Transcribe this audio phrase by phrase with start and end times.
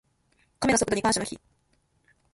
[0.59, 1.39] カメの速度に感謝の日。